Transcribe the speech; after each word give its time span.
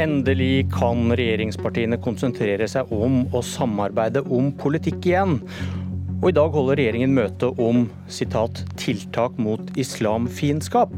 Endelig 0.00 0.70
kan 0.72 1.10
regjeringspartiene 1.12 1.98
konsentrere 2.00 2.64
seg 2.72 2.88
om 2.94 3.26
å 3.36 3.42
samarbeide 3.44 4.22
om 4.32 4.46
politikk 4.56 5.10
igjen. 5.10 5.34
Og 6.22 6.30
I 6.30 6.36
dag 6.38 6.54
holder 6.54 6.78
regjeringen 6.80 7.12
møte 7.12 7.50
om 7.60 7.82
citat, 8.08 8.62
'tiltak 8.80 9.36
mot 9.36 9.60
islamfiendskap'. 9.76 10.94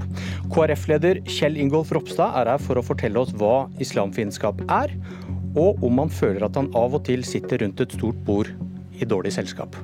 KrF-leder 0.54 1.18
Kjell 1.27 1.59
Ingolf 1.59 1.91
Ropstad 1.91 2.36
er 2.42 2.50
her 2.52 2.62
for 2.62 2.78
å 2.78 2.84
fortelle 2.86 3.18
oss 3.18 3.32
hva 3.34 3.66
islamfiendskap 3.82 4.62
er, 4.68 4.95
og 5.56 5.82
om 5.82 5.98
han 5.98 6.12
føler 6.20 6.46
at 6.46 6.55
han 6.60 6.70
av 6.70 6.95
og 6.95 7.02
til 7.09 7.27
sitter 7.27 7.59
rundt 7.64 7.82
et 7.82 7.98
stort 7.98 8.23
bord 8.24 8.52
i 8.95 9.05
dårlig 9.05 9.34
selskap. 9.34 9.74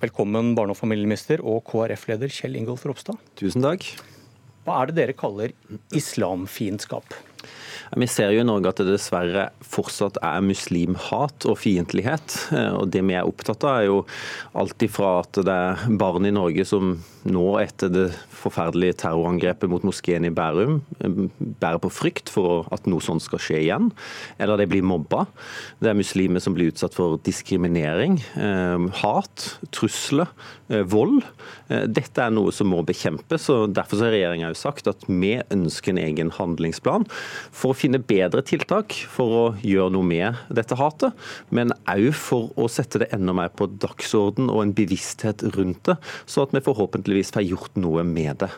Velkommen 0.00 0.56
barne- 0.56 0.72
og 0.72 0.80
familieminister 0.80 1.44
og 1.44 1.60
KrF-leder 1.68 2.32
Kjell 2.32 2.56
Ingolf 2.56 2.88
Ropstad. 2.88 3.20
Tusen 3.36 3.60
takk. 3.60 4.11
Hva 4.62 4.78
er 4.82 4.90
det 4.90 4.98
dere 5.00 5.14
kaller 5.18 5.54
islamfiendskap? 5.98 7.16
Vi 7.92 8.06
ser 8.08 8.30
jo 8.32 8.40
i 8.40 8.46
Norge 8.46 8.70
at 8.70 8.80
det 8.80 8.94
dessverre 8.94 9.48
fortsatt 9.68 10.16
er 10.24 10.44
muslimhat 10.44 11.44
og 11.50 11.58
fiendtlighet. 11.60 12.36
Og 12.78 12.86
det 12.92 13.02
vi 13.04 13.16
er 13.18 13.28
opptatt 13.28 13.66
av, 13.68 13.80
er 13.82 13.88
jo 13.90 13.98
alt 14.56 14.84
ifra 14.86 15.18
at 15.20 15.42
det 15.44 15.56
er 15.66 15.98
barn 16.00 16.24
i 16.28 16.32
Norge 16.32 16.64
som 16.68 16.94
nå, 17.28 17.44
etter 17.62 17.90
det 17.92 18.06
forferdelige 18.34 18.96
terrorangrepet 19.04 19.70
mot 19.70 19.84
moskeen 19.86 20.26
i 20.26 20.32
Bærum, 20.34 20.80
bærer 21.62 21.80
på 21.82 21.90
frykt 21.92 22.32
for 22.32 22.66
at 22.74 22.88
noe 22.90 23.02
sånt 23.04 23.22
skal 23.22 23.42
skje 23.42 23.60
igjen, 23.60 23.90
eller 24.42 24.58
de 24.58 24.66
blir 24.70 24.86
mobba. 24.86 25.26
Det 25.82 25.92
er 25.92 25.98
muslimer 25.98 26.42
som 26.42 26.56
blir 26.56 26.72
utsatt 26.72 26.96
for 26.96 27.20
diskriminering, 27.26 28.18
eh, 28.34 28.88
hat, 29.02 29.46
trusler, 29.70 30.32
eh, 30.70 30.82
vold. 30.82 31.22
Eh, 31.70 31.86
dette 31.86 32.18
er 32.18 32.34
noe 32.34 32.50
som 32.50 32.68
må 32.72 32.82
bekjempes. 32.84 33.48
og 33.50 33.74
Derfor 33.74 34.02
har 34.02 34.12
regjeringa 34.16 34.54
sagt 34.56 34.88
at 34.88 35.06
vi 35.06 35.40
ønsker 35.50 35.90
en 35.90 36.02
egen 36.02 36.30
handlingsplan 36.30 37.06
for 37.52 37.72
å 37.72 37.78
finne 37.82 38.00
bedre 38.02 38.42
tiltak 38.46 38.94
for 39.10 39.36
å 39.36 39.44
gjøre 39.60 39.92
noe 39.96 40.06
med 40.06 40.38
dette 40.54 40.78
hatet, 40.78 41.16
men 41.50 41.74
òg 41.90 42.10
for 42.16 42.52
å 42.56 42.68
sette 42.70 43.02
det 43.02 43.10
enda 43.14 43.34
mer 43.36 43.52
på 43.54 43.68
dagsorden 43.82 44.50
og 44.52 44.62
en 44.62 44.74
bevissthet 44.76 45.44
rundt 45.56 45.82
det, 45.90 45.98
så 46.26 46.46
at 46.46 46.54
vi 46.54 46.64
forhåpentligvis 46.64 47.34
får 47.34 47.48
gjort 47.48 47.80
noe 47.82 48.06
med 48.06 48.44
det. 48.44 48.50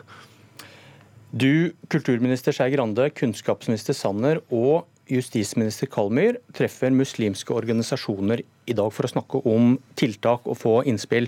Du, 1.35 1.73
kulturminister 1.91 2.55
Skei 2.55 2.71
Grande, 2.71 3.09
kunnskapsminister 3.11 3.97
Sanner 3.97 4.39
og 4.53 4.85
justisminister 5.11 5.89
Kalmyr 5.91 6.39
treffer 6.55 6.93
muslimske 6.95 7.53
organisasjoner 7.53 8.41
i 8.41 8.75
dag 8.77 8.93
for 8.93 9.05
å 9.05 9.11
snakke 9.11 9.41
om 9.49 9.75
tiltak 9.99 10.47
og 10.47 10.57
få 10.61 10.77
innspill. 10.87 11.27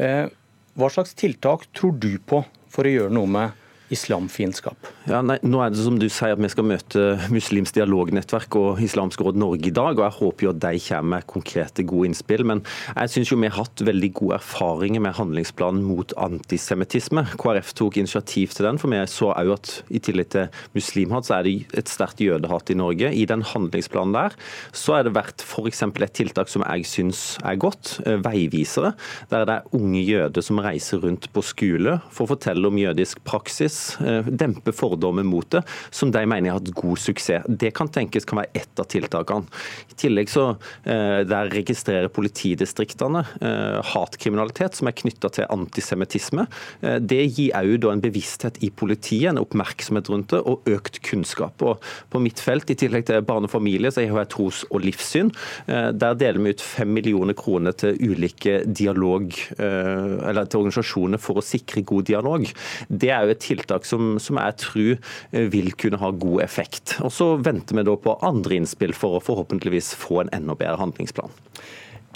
Eh, 0.00 0.30
hva 0.78 0.88
slags 0.92 1.16
tiltak 1.18 1.66
tror 1.76 1.96
du 1.98 2.14
på 2.22 2.44
for 2.70 2.86
å 2.86 2.94
gjøre 2.94 3.12
noe 3.12 3.28
med 3.28 3.59
islamfiendskap? 3.94 4.88
Ja, 5.10 5.20
nei, 5.26 5.38
nå 5.42 5.60
er 5.62 5.72
det 5.72 5.82
som 5.82 5.98
du 6.00 6.06
sier 6.10 6.36
at 6.36 6.40
Vi 6.40 6.50
skal 6.52 6.66
møte 6.66 7.02
Muslims 7.32 7.72
dialognettverk 7.76 8.56
og 8.58 8.80
Islamsk 8.84 9.22
råd 9.24 9.38
Norge 9.40 9.68
i 9.68 9.74
dag. 9.74 9.98
og 9.98 10.04
Jeg 10.06 10.16
håper 10.18 10.46
jo 10.46 10.52
at 10.54 10.60
de 10.62 10.80
kommer 10.86 11.16
med 11.16 11.26
konkrete, 11.30 11.84
gode 11.84 12.10
innspill. 12.10 12.44
Men 12.46 12.62
jeg 12.94 13.12
syns 13.14 13.32
vi 13.34 13.48
har 13.48 13.58
hatt 13.58 13.82
veldig 13.86 14.10
gode 14.14 14.38
erfaringer 14.38 15.02
med 15.02 15.16
handlingsplanen 15.18 15.82
mot 15.84 16.14
antisemittisme. 16.16 17.26
KrF 17.40 17.72
tok 17.78 17.98
initiativ 18.00 18.54
til 18.54 18.68
den, 18.68 18.78
for 18.78 18.92
vi 18.92 19.00
så 19.10 19.32
òg 19.34 19.52
at 19.56 19.72
i 19.90 20.00
tillegg 20.02 20.30
til 20.34 20.62
muslimhat, 20.76 21.26
så 21.26 21.38
er 21.38 21.48
det 21.48 21.54
et 21.80 21.90
sterkt 21.90 22.22
jødehat 22.22 22.70
i 22.70 22.78
Norge. 22.78 23.12
I 23.12 23.26
den 23.28 23.42
handlingsplanen 23.42 24.14
der 24.14 24.36
så 24.76 24.98
er 24.98 25.06
det 25.06 25.14
vært 25.16 25.42
f.eks. 25.44 25.82
et 25.82 26.16
tiltak 26.16 26.50
som 26.52 26.64
jeg 26.66 26.86
syns 26.86 27.22
er 27.44 27.58
godt, 27.60 27.98
eh, 28.06 28.20
veivisere. 28.22 28.94
Der 29.30 29.46
det 29.48 29.56
er 29.56 29.76
unge 29.76 30.02
jøder 30.04 30.44
som 30.44 30.60
reiser 30.62 31.00
rundt 31.02 31.30
på 31.32 31.42
skole 31.42 31.98
for 32.12 32.26
å 32.26 32.32
fortelle 32.34 32.68
om 32.68 32.78
jødisk 32.78 33.22
praksis 33.26 33.79
dempe 34.26 34.72
fordommer 34.76 35.26
mot 35.26 35.48
det, 35.50 35.62
som 35.90 36.10
de 36.12 36.22
mener 36.28 36.52
har 36.52 36.60
hatt 36.60 36.72
god 36.76 36.98
suksess. 37.00 37.46
Det 37.48 37.72
kan 37.76 37.90
tenkes 37.92 38.26
kan 38.28 38.40
være 38.40 38.62
ett 38.62 38.80
av 38.80 38.88
tiltakene. 38.90 39.60
I 39.90 39.96
tillegg 39.98 40.30
så 40.32 40.46
eh, 40.84 41.20
der 41.28 41.50
registrerer 41.52 42.10
politidistriktene 42.12 43.24
eh, 43.40 43.78
hatkriminalitet 43.92 44.78
som 44.78 44.90
er 44.90 44.96
knytta 44.96 45.30
til 45.34 45.48
antisemittisme. 45.50 46.46
Det 46.80 47.20
gir 47.36 47.54
òg 47.56 47.86
en 47.90 48.02
bevissthet 48.02 48.58
i 48.64 48.70
politiet, 48.74 49.30
en 49.30 49.40
oppmerksomhet 49.42 50.08
rundt 50.10 50.34
det, 50.34 50.40
og 50.46 50.66
økt 50.70 51.00
kunnskap. 51.06 51.62
Og 51.66 51.82
på 52.10 52.22
mitt 52.22 52.40
felt, 52.42 52.70
i 52.70 52.78
tillegg 52.78 53.06
til 53.08 53.24
barne 53.26 53.48
og 53.48 53.52
familie, 53.52 53.92
så 53.92 54.04
har 54.04 54.22
jeg 54.22 54.32
tros- 54.34 54.64
og 54.70 54.84
livssyn. 54.84 55.30
Der 55.66 56.16
deler 56.18 56.40
vi 56.42 56.54
ut 56.54 56.64
fem 56.64 56.92
millioner 56.94 57.36
kroner 57.38 57.76
til 57.76 57.98
ulike 58.00 58.60
dialog, 58.66 59.34
eller 59.58 60.48
til 60.50 60.62
organisasjoner 60.62 61.20
for 61.22 61.40
å 61.40 61.44
sikre 61.44 61.84
god 61.86 62.08
dialog. 62.10 62.46
Det 62.88 63.12
er 63.14 63.26
jo 63.26 63.34
et 63.34 63.44
tiltak 63.44 63.69
tiltak 63.70 63.86
som, 63.86 64.18
som 64.18 64.38
jeg 64.38 64.56
tror 64.58 64.98
eh, 65.32 65.46
vil 65.50 65.72
kunne 65.72 65.98
ha 66.00 66.10
god 66.10 66.42
effekt. 66.42 66.98
Og 67.02 67.12
Så 67.12 67.36
venter 67.38 67.76
vi 67.76 67.84
da 67.84 67.96
på 67.96 68.18
andre 68.22 68.56
innspill 68.56 68.92
for 68.94 69.16
å 69.16 69.22
forhåpentligvis 69.22 69.94
få 69.94 70.24
en 70.24 70.32
enda 70.32 70.54
bedre 70.54 70.78
handlingsplan. 70.80 71.30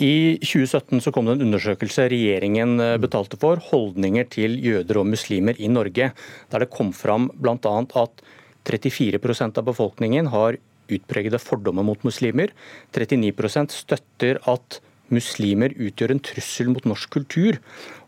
I 0.03 0.41
2017 0.43 1.01
så 1.01 1.13
kom 1.15 1.27
det 1.27 1.37
en 1.37 1.47
undersøkelse 1.47 2.09
regjeringen 2.11 2.81
eh, 2.81 2.99
betalte 2.99 3.39
for, 3.39 3.61
holdninger 3.71 4.27
til 4.29 4.59
jøder 4.59 4.99
og 4.99 5.07
muslimer 5.07 5.55
i 5.59 5.69
Norge, 5.69 6.13
der 6.51 6.65
det 6.65 6.73
kom 6.73 6.93
fram 6.93 7.31
bl.a. 7.35 7.57
at 7.57 8.25
34% 8.65 9.61
av 9.61 9.67
befolkningen 9.69 10.33
har 10.33 10.59
utpregede 10.91 11.39
fordommer 11.41 11.85
mot 11.85 12.03
muslimer. 12.05 12.51
39% 12.93 13.73
støtter 13.73 14.41
at 14.51 14.81
muslimer 15.13 15.73
utgjør 15.77 16.15
en 16.15 16.23
trussel 16.25 16.71
mot 16.73 16.85
norsk 16.89 17.13
kultur. 17.13 17.61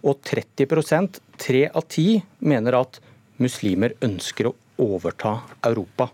Og 0.05 0.21
30% 0.27 1.21
tre 1.41 1.67
av 1.69 1.87
ti, 1.93 2.23
mener 2.41 2.81
at 2.81 3.01
muslimer 3.43 3.95
ønsker 4.05 4.51
å 4.51 4.55
overta 4.83 5.39
Europa. 5.67 6.09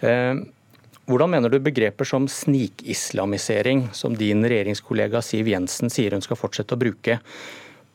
Eh, 0.00 0.34
hvordan 1.06 1.30
mener 1.30 1.52
du 1.52 1.60
begreper 1.62 2.08
som 2.08 2.26
snikislamisering, 2.26 3.88
som 3.94 4.16
din 4.18 4.42
regjeringskollega 4.42 5.22
Siv 5.22 5.50
Jensen 5.52 5.92
sier 5.92 6.16
hun 6.16 6.24
skal 6.24 6.38
fortsette 6.40 6.74
å 6.74 6.80
bruke, 6.80 7.20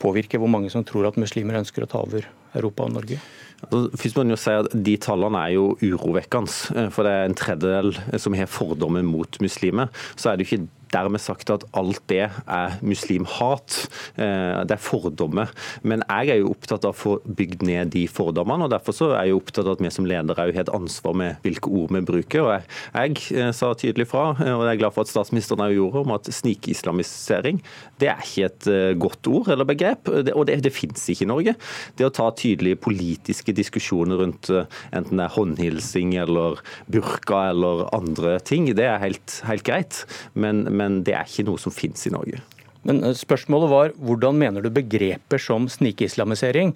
påvirker 0.02 0.42
hvor 0.42 0.50
mange 0.50 0.72
som 0.74 0.86
tror 0.88 1.10
at 1.10 1.20
muslimer 1.20 1.60
ønsker 1.60 1.84
å 1.84 1.90
ta 1.92 2.02
over 2.02 2.28
Europa 2.58 2.88
og 2.88 2.96
Norge? 2.96 3.20
Altså, 3.62 3.82
først 4.02 4.18
må 4.18 4.26
jo 4.32 4.38
si 4.40 4.54
at 4.58 4.72
De 4.74 4.96
tallene 4.98 5.42
er 5.46 5.56
jo 5.58 5.66
urovekkende. 5.84 6.56
Eh, 6.76 6.88
for 6.94 7.08
det 7.08 7.14
er 7.14 7.28
en 7.28 7.38
tredjedel 7.38 7.92
som 8.20 8.38
har 8.38 8.50
fordommer 8.50 9.06
mot 9.06 9.42
muslimer. 9.44 9.92
Så 10.16 10.32
er 10.32 10.40
det 10.40 10.48
jo 10.48 10.56
ikke 10.56 10.81
dermed 10.94 11.22
sagt 11.24 11.52
at 11.54 11.66
alt 11.78 12.02
det 12.12 12.26
er 12.28 12.78
muslimhat. 12.86 13.78
Eh, 14.20 14.62
det 14.68 14.76
er 14.76 14.82
fordommer. 14.82 15.52
Men 15.88 16.04
jeg 16.08 16.34
er 16.34 16.42
jo 16.42 16.52
opptatt 16.54 16.86
av 16.88 16.94
å 16.94 16.98
få 16.98 17.16
bygd 17.26 17.66
ned 17.68 17.94
de 17.96 18.06
fordommene. 18.12 18.68
og 18.68 18.74
Derfor 18.74 18.96
så 18.96 19.12
er 19.14 19.28
jeg 19.28 19.36
jo 19.36 19.42
opptatt 19.42 19.68
av 19.68 19.78
at 19.78 19.84
vi 19.84 19.94
som 19.94 20.08
ledere 20.10 20.38
har 20.40 20.52
et 20.52 20.74
ansvar 20.74 21.16
med 21.18 21.46
hvilke 21.46 21.72
ord 21.72 21.94
vi 21.96 22.04
bruker. 22.08 22.42
og 22.42 22.52
Jeg, 22.94 23.18
eh, 23.38 23.52
sa 23.52 23.74
tydelig 23.74 24.08
fra, 24.08 24.36
eh, 24.40 24.54
og 24.54 24.66
jeg 24.66 24.76
er 24.76 24.82
glad 24.84 24.94
for 24.94 25.02
at 25.02 25.14
statsministeren 25.14 25.64
også 25.64 25.78
gjorde, 25.78 26.06
om 26.06 26.12
at 26.12 26.32
snikislamisering 26.32 27.62
det 28.02 28.10
er 28.10 28.22
ikke 28.26 28.46
et 28.46 28.98
godt 28.98 29.28
ord 29.28 29.48
eller 29.54 29.66
begrep. 29.66 30.10
Og 30.10 30.46
det, 30.48 30.64
det 30.64 30.74
finnes 30.74 31.04
ikke 31.10 31.26
i 31.26 31.30
Norge. 31.30 31.56
Det 31.96 32.06
å 32.08 32.14
ta 32.14 32.32
tydelige 32.32 32.80
politiske 32.82 33.54
diskusjoner 33.54 34.18
rundt 34.18 34.50
enten 34.50 35.18
det 35.18 35.26
er 35.28 35.36
håndhilsing 35.36 36.16
eller 36.18 36.62
burka 36.90 37.52
eller 37.52 37.86
andre 37.94 38.40
ting, 38.40 38.66
det 38.74 38.88
er 38.88 38.98
helt, 39.04 39.42
helt 39.46 39.64
greit. 39.68 40.06
men 40.34 40.66
men 40.82 41.04
det 41.06 41.14
er 41.18 41.30
ikke 41.30 41.46
noe 41.48 41.62
som 41.62 41.74
finnes 41.74 42.10
i 42.10 42.14
Norge. 42.14 42.42
Men 42.88 43.04
eh, 43.06 43.16
spørsmålet 43.18 43.72
var 43.72 43.94
hvordan 44.02 44.40
mener 44.42 44.66
du 44.66 44.72
begreper 44.74 45.42
som 45.42 45.70
snikislamisering? 45.70 46.74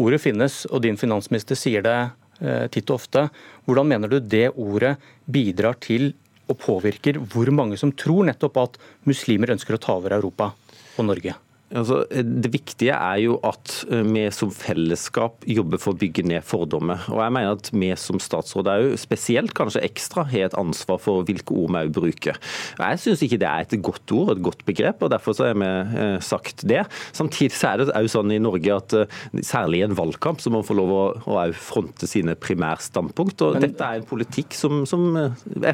Ordet 0.00 0.20
finnes, 0.24 0.64
og 0.72 0.82
din 0.82 0.98
finansminister 0.98 1.58
sier 1.58 1.84
det 1.86 1.98
eh, 2.42 2.66
titt 2.74 2.90
og 2.90 2.98
ofte. 2.98 3.28
Hvordan 3.68 3.90
mener 3.94 4.10
du 4.10 4.18
det 4.18 4.48
ordet 4.50 4.96
bidrar 5.30 5.78
til 5.82 6.12
og 6.50 6.58
påvirker 6.60 7.22
hvor 7.32 7.48
mange 7.54 7.78
som 7.80 7.94
tror 7.96 8.26
nettopp 8.28 8.58
at 8.60 8.78
muslimer 9.08 9.54
ønsker 9.54 9.76
å 9.76 9.80
ta 9.80 9.96
over 9.96 10.16
Europa 10.18 10.50
og 10.98 11.08
Norge? 11.08 11.36
Altså, 11.74 12.04
det 12.10 12.52
viktige 12.54 12.94
er 12.94 13.18
jo 13.24 13.38
at 13.46 13.72
eh, 13.90 14.04
vi 14.06 14.24
som 14.34 14.52
fellesskap 14.54 15.42
jobber 15.48 15.80
for 15.82 15.94
å 15.94 15.98
bygge 15.98 16.24
ned 16.30 16.44
fordommer. 16.46 17.02
Og 17.10 17.18
jeg 17.18 17.34
mener 17.34 17.56
at 17.56 17.70
vi 17.74 17.90
som 17.98 18.20
statsråd 18.22 18.70
er 18.70 18.84
jo 18.84 19.00
spesielt 19.00 19.54
kanskje 19.58 19.82
ekstra, 19.86 20.26
har 20.30 20.48
et 20.48 20.58
ansvar 20.58 21.00
for 21.02 21.26
hvilke 21.26 21.56
ord 21.58 21.74
vi 21.74 21.84
bruker. 21.98 22.38
Jeg 22.78 23.00
syns 23.02 23.24
ikke 23.26 23.40
det 23.42 23.50
er 23.50 23.66
et 23.66 23.76
godt 23.84 24.14
ord, 24.14 24.34
et 24.36 24.44
godt 24.44 24.62
begrep, 24.68 25.02
og 25.02 25.10
derfor 25.14 25.36
så 25.36 25.50
har 25.50 25.58
vi 25.58 25.70
eh, 25.70 26.18
sagt 26.24 26.62
det. 26.68 26.84
Samtidig 27.16 27.56
så 27.58 27.72
er 27.72 27.82
det 27.82 27.96
òg 27.98 28.08
sånn 28.12 28.34
i 28.34 28.40
Norge 28.42 28.78
at 28.78 28.96
eh, 29.00 29.18
særlig 29.42 29.82
i 29.82 29.86
en 29.88 29.98
valgkamp 29.98 30.42
så 30.42 30.52
må 30.52 30.62
man 30.62 30.68
få 30.68 30.78
lov 30.78 30.94
å, 30.94 31.04
å 31.34 31.48
fronte 31.58 32.06
sine 32.10 32.36
primærstandpunkt. 32.38 33.42
og 33.42 33.58
Men, 33.58 33.66
Dette 33.66 33.90
er 33.90 33.98
en 33.98 34.08
politikk 34.08 34.54
som, 34.56 34.84
som 34.88 35.10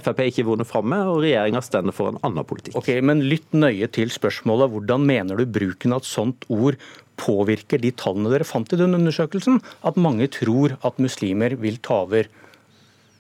Frp 0.00 0.24
ikke 0.24 0.42
har 0.42 0.48
vunnet 0.48 0.68
fram 0.68 0.88
med, 0.90 1.04
og 1.10 1.20
regjeringa 1.26 1.60
stender 1.64 1.96
for 1.96 2.14
en 2.14 2.20
annen 2.26 2.48
politikk. 2.48 2.78
Ok, 2.80 2.90
Men 3.04 3.22
lytt 3.28 3.52
nøye 3.52 3.88
til 3.92 4.12
spørsmålet. 4.12 4.72
Hvordan 4.72 5.04
mener 5.04 5.36
du 5.36 5.44
bruken 5.50 5.89
bruken 5.90 5.96
at 5.96 6.06
sånt 6.06 6.44
ord 6.48 6.78
påvirker 7.20 7.80
de 7.80 7.90
tallene 7.92 8.30
dere 8.30 8.44
fant 8.44 8.72
i 8.72 8.78
den 8.78 8.94
undersøkelsen, 8.94 9.60
at 9.84 9.96
mange 9.96 10.28
tror 10.28 10.78
at 10.82 10.98
muslimer 10.98 11.56
vil 11.58 11.78
ta 11.78 12.04
over 12.06 12.28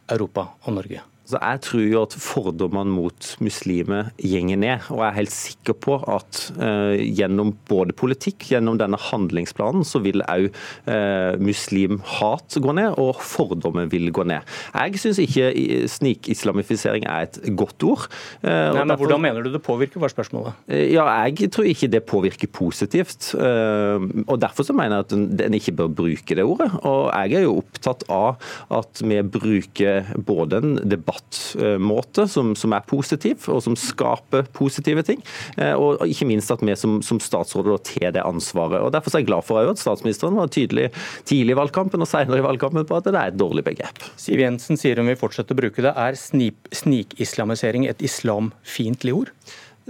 Europa 0.08 0.48
og 0.64 0.74
Norge? 0.74 1.02
Så 1.30 1.38
jeg 1.38 1.60
tror 1.62 1.84
jo 1.84 2.02
at 2.02 2.14
fordommene 2.18 2.90
mot 2.90 3.28
muslimer 3.44 4.10
gjenger 4.18 4.58
ned. 4.60 4.88
Og 4.90 5.02
jeg 5.02 5.08
er 5.08 5.18
helt 5.20 5.34
sikker 5.34 5.76
på 5.86 5.98
at 6.10 6.40
uh, 6.58 6.96
gjennom 6.98 7.52
både 7.70 7.94
politikk, 7.96 8.48
gjennom 8.50 8.78
denne 8.80 8.98
handlingsplanen, 9.00 9.84
så 9.86 10.02
vil 10.02 10.24
òg 10.26 10.48
uh, 10.50 11.38
muslimhat 11.40 12.58
gå 12.60 12.74
ned, 12.76 12.96
og 13.00 13.20
fordommer 13.22 13.88
vil 13.92 14.10
gå 14.14 14.26
ned. 14.28 14.46
Jeg 14.74 15.02
syns 15.02 15.20
ikke 15.22 15.50
snikislamifisering 15.90 17.06
er 17.06 17.28
et 17.28 17.40
godt 17.58 17.86
ord. 17.86 18.08
Uh, 18.42 18.50
Nei, 18.50 18.80
men 18.80 18.94
derfor, 18.94 19.04
Hvordan 19.04 19.24
mener 19.28 19.46
du 19.46 19.52
det 19.54 19.62
påvirker, 19.64 20.02
var 20.02 20.12
spørsmålet? 20.12 20.58
ja, 20.90 21.06
Jeg 21.28 21.50
tror 21.54 21.68
ikke 21.68 21.90
det 21.90 22.02
påvirker 22.08 22.50
positivt. 22.52 23.34
og 23.34 24.36
Derfor 24.40 24.66
så 24.66 24.74
mener 24.76 25.00
jeg 25.00 25.06
at 25.06 25.46
en 25.46 25.56
ikke 25.56 25.76
bør 25.76 25.90
bruke 26.02 26.36
det 26.36 26.44
ordet. 26.44 26.70
Og 26.82 27.10
jeg 27.14 27.40
er 27.40 27.46
jo 27.46 27.58
opptatt 27.60 28.04
av 28.10 28.40
at 28.74 29.02
vi 29.04 29.20
bruker 29.22 30.10
både 30.26 30.60
en 30.60 30.76
debatt 30.88 31.19
debattmåte 31.30 32.28
som, 32.28 32.54
som, 32.56 32.72
er 32.72 32.84
positiv, 32.86 33.48
og 33.48 33.62
som 33.62 33.76
skaper 33.76 34.46
positive 34.52 35.02
ting. 35.02 35.22
Eh, 35.56 35.74
og 35.74 36.02
ikke 36.06 36.26
minst 36.26 36.50
at 36.50 36.62
vi 36.62 36.74
som, 36.76 37.00
som 37.02 37.20
statsråder 37.20 37.78
tar 37.78 38.12
det 38.12 38.24
ansvaret. 38.24 38.80
Og 38.80 38.92
Derfor 38.92 39.14
er 39.14 39.22
jeg 39.22 39.30
glad 39.30 39.44
for 39.44 39.60
at 39.60 39.78
statsministeren 39.78 40.36
var 40.36 40.48
tydelig 40.48 40.90
tidlig 41.24 41.54
i 41.54 41.58
valgkampen 41.58 42.00
og 42.00 42.08
senere 42.08 42.40
i 42.40 42.44
valgkampen 42.44 42.86
på 42.86 42.96
at 42.96 43.04
det 43.06 43.14
er 43.14 43.32
et 43.32 43.38
dårlig 43.38 43.64
begrep. 43.64 44.02
Siv 44.16 44.40
Jensen 44.40 44.78
sier 44.80 45.00
om 45.00 45.08
vi 45.08 45.18
fortsetter 45.18 45.56
å 45.56 45.60
bruke 45.62 45.84
det. 45.84 45.94
Er 45.94 46.18
snikislamisering 46.18 47.88
et 47.88 48.02
islamfiendtlig 48.04 49.16
ord? 49.16 49.34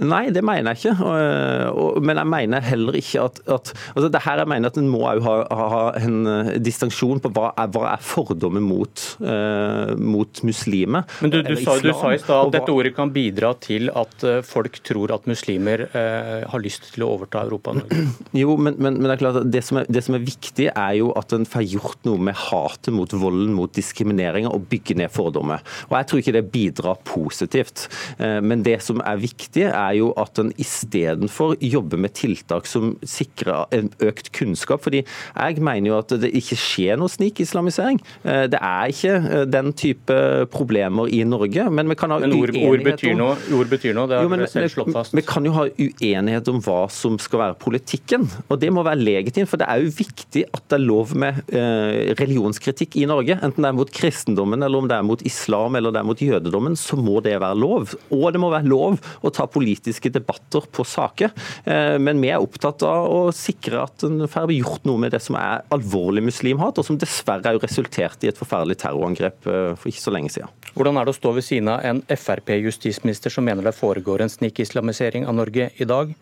Nei, 0.01 0.31
det 0.33 0.41
mener 0.45 0.73
jeg 0.73 0.81
ikke. 0.81 2.01
Men 2.01 2.17
jeg 2.17 2.29
mener 2.31 2.63
heller 2.65 2.97
ikke 2.97 3.25
at, 3.27 3.39
at 3.45 3.71
altså 3.93 4.09
det 4.13 4.21
her 4.25 4.41
jeg 4.41 4.49
mener 4.49 4.71
at 4.71 4.79
En 4.81 4.89
må 4.89 5.03
ha, 5.05 5.35
ha, 5.45 5.81
en 5.99 6.17
eh, 6.29 6.51
distinksjon 6.63 7.21
på 7.21 7.31
hva 7.35 7.51
er, 7.59 7.69
hva 7.73 7.83
er 7.91 8.01
fordommen 8.05 8.63
mot, 8.65 9.03
uh, 9.21 9.93
mot 9.99 10.41
muslimer. 10.47 11.05
Men 11.21 11.33
du, 11.33 11.39
du, 11.45 11.53
sa, 11.59 11.75
du 11.81 11.91
sa, 11.93 12.13
i 12.15 12.19
stad 12.21 12.49
at 12.49 12.55
dette 12.55 12.73
ordet 12.73 12.93
kan 12.97 13.11
bidra 13.13 13.51
til 13.61 13.91
at 13.93 14.25
uh, 14.25 14.39
folk 14.45 14.79
tror 14.87 15.13
at 15.15 15.27
muslimer 15.29 15.85
uh, 15.93 16.47
har 16.49 16.63
lyst 16.63 16.91
til 16.95 17.05
å 17.05 17.11
overta 17.15 17.43
Europa 17.45 17.75
og 17.75 17.81
Norge? 17.81 18.07
Jo, 18.41 18.55
men, 18.57 18.77
men, 18.79 18.97
men, 18.97 19.09
det 19.09 19.15
er 19.17 19.21
klart 19.21 19.39
at 19.41 19.49
det 19.53 19.61
som 19.67 19.81
er, 19.81 19.89
det 19.91 20.01
som 20.05 20.17
er 20.17 20.25
viktig, 20.25 20.69
er 20.71 20.97
jo 20.97 21.11
at 21.19 21.35
en 21.35 21.45
får 21.47 21.67
gjort 21.75 22.07
noe 22.07 22.21
med 22.29 22.37
hatet 22.37 22.93
mot 22.95 23.13
volden, 23.13 23.53
mot 23.57 23.71
diskrimineringa, 23.75 24.49
og 24.49 24.65
bygge 24.71 24.97
ned 24.97 25.11
fordommer. 25.13 25.61
Og 25.89 25.97
Jeg 25.99 26.09
tror 26.09 26.23
ikke 26.23 26.35
det 26.37 26.45
bidrar 26.53 27.01
positivt. 27.07 27.85
Men 28.17 28.63
det 28.65 28.77
som 28.85 29.01
er 29.05 29.19
viktig, 29.21 29.67
er 29.67 29.90
er 29.91 29.99
jo 29.99 30.11
at 30.19 30.39
en 30.41 30.51
istedenfor 30.61 31.57
jobber 31.61 32.01
med 32.01 32.15
tiltak 32.17 32.67
som 32.69 32.95
sikrer 33.03 33.67
en 33.75 33.91
økt 34.03 34.31
kunnskap. 34.35 34.83
fordi 34.83 35.03
jeg 35.03 35.61
mener 35.61 35.91
jo 35.91 35.97
at 35.99 36.13
det 36.21 36.31
ikke 36.37 36.57
skjer 36.59 36.99
noe 36.99 37.11
snikislamisering. 37.11 37.99
Eh, 38.23 38.45
det 38.51 38.59
er 38.59 38.93
ikke 38.93 39.15
eh, 39.19 39.45
den 39.49 39.71
type 39.77 40.17
problemer 40.53 41.11
i 41.11 41.23
Norge. 41.27 41.67
Men 41.71 41.91
vi 41.91 41.97
kan 41.99 42.13
ha 42.13 42.19
men 42.23 42.35
ord, 42.37 42.55
ord, 42.55 42.83
betyr 42.85 43.15
noe, 43.17 43.37
ord 43.57 43.71
betyr 43.71 43.95
noe, 43.97 44.09
det 44.09 44.19
har 44.19 44.27
jo, 44.27 44.49
selv 44.51 44.73
slått 44.73 44.93
fast. 44.95 45.15
Vi 45.17 45.25
kan 45.27 45.45
jo 45.47 45.55
ha 45.55 45.67
uenighet 45.69 46.51
om 46.51 46.61
hva 46.63 46.83
som 46.93 47.17
skal 47.21 47.45
være 47.45 47.59
politikken. 47.61 48.27
Og 48.49 48.59
det 48.61 48.71
må 48.73 48.85
være 48.87 49.01
legitimt. 49.01 49.49
For 49.51 49.61
det 49.61 49.69
er 49.71 49.83
jo 49.83 49.93
viktig 49.97 50.45
at 50.49 50.65
det 50.71 50.79
er 50.79 50.85
lov 50.85 51.15
med 51.19 51.41
eh, 51.49 52.13
religionskritikk 52.19 52.99
i 53.01 53.07
Norge. 53.09 53.37
Enten 53.41 53.65
det 53.65 53.71
er 53.71 53.77
mot 53.77 53.93
kristendommen, 54.01 54.63
eller 54.63 54.83
om 54.83 54.89
det 54.89 54.97
er 54.97 55.07
mot 55.07 55.25
islam 55.27 55.77
eller 55.79 55.93
det 55.93 56.01
er 56.01 56.07
mot 56.07 56.21
jødedommen, 56.21 56.77
så 56.79 56.99
må 56.99 57.19
det 57.25 57.37
være 57.41 57.59
lov. 57.59 57.95
Og 58.13 58.27
det 58.33 58.41
må 58.41 58.51
være 58.53 58.69
lov 58.69 58.99
å 59.21 59.33
ta 59.33 59.47
politisk 59.49 59.80
politiske 59.81 60.09
debatter 60.09 60.61
på 60.71 60.83
saker. 60.83 61.31
Eh, 61.65 61.97
men 61.99 62.21
vi 62.21 62.29
er 62.29 62.41
opptatt 62.41 62.83
av 62.83 63.07
å 63.09 63.31
sikre 63.33 63.81
at 63.83 64.03
en 64.03 64.27
får 64.29 64.53
gjort 64.53 64.85
noe 64.85 65.01
med 65.01 65.11
det 65.11 65.21
som 65.21 65.35
er 65.35 65.63
alvorlig 65.73 66.23
muslimhat, 66.23 66.77
og 66.77 66.85
som 66.85 66.97
dessverre 66.97 67.49
er 67.49 67.59
resultert 67.59 68.23
i 68.23 68.29
et 68.29 68.37
forferdelig 68.37 68.77
terrorangrep 68.81 69.47
eh, 69.47 69.73
for 69.75 69.89
ikke 69.89 70.03
så 70.03 70.13
lenge 70.13 70.29
siden. 70.29 70.49
Hvordan 70.75 70.97
er 70.97 71.05
det 71.05 71.15
å 71.15 71.19
stå 71.19 71.33
ved 71.35 71.43
siden 71.45 71.71
av 71.71 71.81
en 71.83 72.03
Frp-justisminister 72.07 73.33
som 73.33 73.45
mener 73.45 73.65
det 73.65 73.75
foregår 73.75 74.21
en 74.21 74.31
snikislamisering 74.31 75.25
av 75.27 75.35
Norge 75.35 75.71
i 75.75 75.87
dag? 75.87 76.13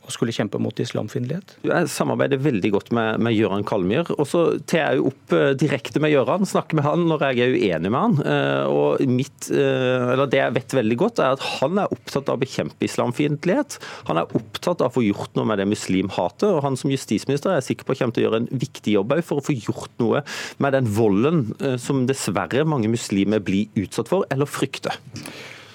Og 0.00 0.14
skulle 0.14 0.34
kjempe 0.34 0.58
mot 0.62 0.80
islamfiendtlighet? 0.80 1.56
Jeg 1.66 1.90
samarbeider 1.92 2.40
veldig 2.42 2.70
godt 2.74 2.90
med, 2.96 3.20
med 3.22 3.36
Gøran 3.36 3.66
Kalmyr. 3.66 4.08
Og 4.16 4.26
så 4.28 4.42
tar 4.70 4.94
jeg 4.94 5.04
opp 5.10 5.34
uh, 5.36 5.52
direkte 5.58 6.02
med 6.02 6.14
Gøran, 6.14 6.48
snakker 6.48 6.78
med 6.78 6.86
han 6.86 7.04
når 7.10 7.26
jeg 7.28 7.44
er 7.44 7.54
uenig 7.56 7.92
med 7.92 8.00
han. 8.00 8.16
Uh, 8.24 8.64
og 8.70 9.04
mitt, 9.10 9.50
eller 9.50 10.26
Det 10.30 10.40
jeg 10.40 10.56
vet 10.56 10.76
veldig 10.80 10.98
godt, 11.02 11.22
er 11.22 11.36
at 11.36 11.46
han 11.60 11.82
er 11.82 11.94
opptatt 11.94 12.30
av 12.32 12.38
å 12.38 12.42
bekjempe 12.42 12.86
islamfiendtlighet. 12.88 13.78
Han 14.10 14.20
er 14.22 14.36
opptatt 14.38 14.82
av 14.82 14.90
å 14.90 14.96
få 14.98 15.04
gjort 15.06 15.36
noe 15.38 15.48
med 15.52 15.60
det 15.60 15.68
muslimhatet. 15.70 16.48
Og 16.48 16.64
han 16.66 16.78
som 16.80 16.92
justisminister 16.92 17.54
er 17.54 17.64
sikker 17.64 17.88
på 17.88 17.98
kommer 18.00 18.16
til 18.16 18.24
å 18.24 18.28
gjøre 18.28 18.42
en 18.44 18.50
viktig 18.50 18.96
jobb 18.96 19.16
for 19.26 19.40
å 19.40 19.44
få 19.44 19.56
gjort 19.56 19.92
noe 20.02 20.24
med 20.62 20.76
den 20.76 20.88
volden 20.94 21.42
som 21.82 22.04
dessverre 22.08 22.64
mange 22.68 22.90
muslimer 22.92 23.42
blir 23.44 23.68
utsatt 23.80 24.10
for 24.10 24.28
eller 24.32 24.48
frykter. 24.48 24.96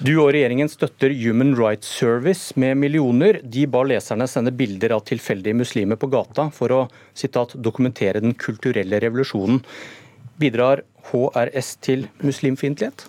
Du 0.04 0.18
og 0.20 0.34
regjeringen 0.36 0.68
støtter 0.68 1.14
Human 1.16 1.54
Rights 1.56 1.88
Service 1.88 2.52
med 2.60 2.76
millioner. 2.82 3.38
De 3.40 3.62
ba 3.72 3.80
leserne 3.88 4.26
sende 4.28 4.52
bilder 4.52 4.92
av 4.92 5.06
tilfeldige 5.08 5.56
muslimer 5.56 5.96
på 5.96 6.10
gata 6.12 6.50
for 6.52 6.74
å 6.76 6.80
citat, 7.16 7.54
dokumentere 7.56 8.20
den 8.20 8.36
kulturelle 8.36 9.00
revolusjonen. 9.00 9.62
Bidrar 10.36 10.84
HRS 11.14 11.78
til 11.88 12.10
muslimfiendtlighet? 12.20 13.06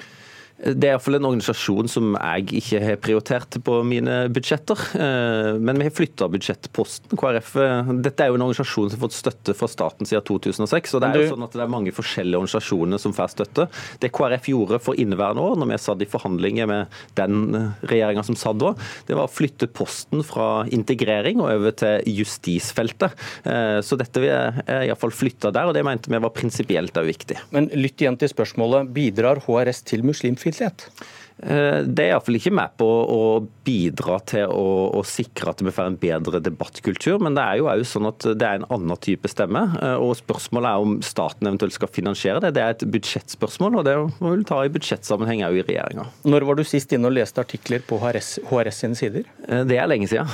Det 0.57 0.89
er 0.89 0.95
iallfall 0.95 1.19
en 1.19 1.27
organisasjon 1.29 1.91
som 1.91 2.15
jeg 2.17 2.47
ikke 2.63 2.79
har 2.81 3.01
prioritert 3.05 3.59
på 3.65 3.75
mine 3.85 4.23
budsjetter. 4.33 4.81
Eh, 4.97 5.59
men 5.61 5.77
vi 5.77 5.85
har 5.85 5.93
flytta 5.93 6.31
budsjettposten. 6.33 7.13
KrF, 7.21 7.51
eh, 7.61 7.91
Dette 8.07 8.25
er 8.25 8.31
jo 8.33 8.39
en 8.39 8.47
organisasjon 8.47 8.89
som 8.89 8.97
har 8.97 9.05
fått 9.05 9.19
støtte 9.19 9.55
fra 9.59 9.69
staten 9.69 10.09
siden 10.09 10.25
2006. 10.25 10.95
og 10.97 11.03
Det 11.05 11.11
er 11.11 11.21
jo 11.27 11.35
sånn 11.35 11.45
at 11.45 11.53
det 11.53 11.61
er 11.61 11.73
mange 11.73 11.93
forskjellige 11.93 12.41
organisasjoner 12.41 13.03
som 13.03 13.13
får 13.13 13.35
støtte. 13.35 13.67
Det 14.01 14.11
KrF 14.17 14.49
gjorde 14.49 14.81
for 14.81 14.97
inneværende 14.97 15.45
år, 15.45 15.59
når 15.61 15.71
vi 15.75 15.81
satt 15.85 16.07
i 16.07 16.09
forhandlinger 16.09 16.71
med 16.73 16.97
den 17.21 17.77
regjeringa 17.85 18.25
som 18.25 18.39
satt 18.41 18.57
da, 18.57 18.73
det 19.05 19.19
var 19.19 19.29
å 19.29 19.33
flytte 19.33 19.69
posten 19.69 20.25
fra 20.25 20.65
integrering 20.73 21.43
og 21.43 21.53
over 21.53 21.77
til 21.77 22.01
justisfeltet. 22.17 23.13
Eh, 23.45 23.83
så 23.85 24.01
dette 24.01 24.25
er 24.25 24.89
iallfall 24.89 25.13
flytta 25.13 25.53
der, 25.53 25.69
og 25.69 25.77
det 25.77 25.85
mente 25.85 26.09
vi 26.09 26.17
var 26.17 26.33
prinsipielt 26.33 26.97
òg 26.97 27.13
viktig. 27.13 27.37
Men 27.53 27.69
lytt 27.77 28.01
igjen 28.01 28.17
til 28.17 28.33
spørsmålet. 28.33 28.89
Bidrar 28.97 29.45
HRS 29.45 29.85
til 29.85 30.01
muslimfiendtlighet? 30.07 30.46
Fiendtlighet? 30.47 30.89
Eh, 31.37 31.83
det 31.85 32.01
er 32.01 32.15
iallfall 32.15 32.39
ikke 32.39 32.53
med 32.57 32.77
på 32.81 32.87
å 32.89 33.23
bidra 33.67 34.17
til 34.25 34.49
å, 34.49 34.69
å, 34.97 35.03
sikre 35.05 35.53
at 35.53 35.61
vi 35.61 35.73
får 35.75 35.91
en 35.91 35.99
bedre 36.01 36.41
debattkultur, 36.41 37.19
men 37.21 37.37
det 37.37 37.45
er 37.45 37.61
jo 37.61 37.69
også 37.69 37.99
sånn 37.99 38.09
at 38.09 38.29
det 38.41 38.47
er 38.49 38.61
en 38.63 38.69
annen 38.73 39.03
type 39.05 39.29
stemme. 39.29 39.67
Eh, 39.83 39.99
og 40.01 40.15
Spørsmålet 40.17 40.71
er 40.71 40.87
om 40.87 40.95
staten 41.05 41.51
eventuelt 41.51 41.77
skal 41.77 41.93
finansiere 41.93 42.41
det. 42.45 42.55
Det 42.57 42.65
er 42.65 42.77
et 42.77 42.87
budsjettspørsmål, 42.97 43.83
og 43.83 43.89
det 43.89 43.99
må 44.01 44.33
vi 44.33 44.47
ta 44.49 44.63
i 44.65 44.73
budsjettsammenheng 44.73 45.45
òg 45.51 45.61
i 45.61 45.67
regjeringa. 45.67 46.09
Når 46.25 46.49
var 46.49 46.59
du 46.59 46.65
sist 46.65 46.97
inne 46.97 47.11
og 47.11 47.19
leste 47.19 47.45
artikler 47.45 47.85
på 47.85 48.01
HRS, 48.01 48.39
HRS 48.49 48.81
sine 48.87 48.99
sider? 48.99 49.29
Eh, 49.45 49.67
det 49.69 49.77
er 49.83 49.93
lenge 49.93 50.09
siden. 50.13 50.33